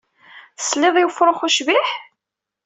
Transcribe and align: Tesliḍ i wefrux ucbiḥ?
Tesliḍ 0.57 0.95
i 0.97 1.03
wefrux 1.05 1.41
ucbiḥ? 1.47 1.87